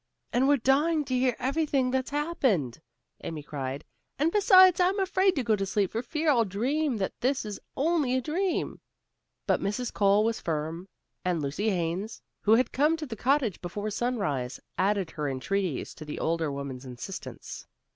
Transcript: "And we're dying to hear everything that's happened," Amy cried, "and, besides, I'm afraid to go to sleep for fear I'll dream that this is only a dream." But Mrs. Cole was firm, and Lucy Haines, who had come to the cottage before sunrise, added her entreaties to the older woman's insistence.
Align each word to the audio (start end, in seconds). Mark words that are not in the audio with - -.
"And 0.33 0.47
we're 0.47 0.57
dying 0.57 1.05
to 1.05 1.13
hear 1.13 1.35
everything 1.37 1.91
that's 1.91 2.09
happened," 2.09 2.81
Amy 3.23 3.43
cried, 3.43 3.85
"and, 4.17 4.31
besides, 4.31 4.79
I'm 4.79 4.99
afraid 4.99 5.35
to 5.35 5.43
go 5.43 5.55
to 5.55 5.63
sleep 5.63 5.91
for 5.91 6.01
fear 6.01 6.31
I'll 6.31 6.43
dream 6.43 6.97
that 6.97 7.13
this 7.21 7.45
is 7.45 7.59
only 7.77 8.15
a 8.15 8.21
dream." 8.21 8.79
But 9.45 9.61
Mrs. 9.61 9.93
Cole 9.93 10.23
was 10.25 10.41
firm, 10.41 10.87
and 11.23 11.39
Lucy 11.39 11.69
Haines, 11.69 12.19
who 12.41 12.53
had 12.53 12.71
come 12.71 12.97
to 12.97 13.05
the 13.05 13.15
cottage 13.15 13.61
before 13.61 13.91
sunrise, 13.91 14.59
added 14.75 15.11
her 15.11 15.29
entreaties 15.29 15.93
to 15.93 16.03
the 16.03 16.17
older 16.17 16.51
woman's 16.51 16.83
insistence. 16.83 17.67